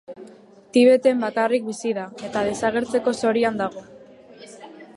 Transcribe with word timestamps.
Tibeten 0.77 1.19
bakarrik 1.25 1.67
bizi 1.67 1.91
da 1.97 2.05
eta 2.29 2.43
desagertzeko 2.47 3.15
zorian 3.25 3.61
dago. 3.61 3.85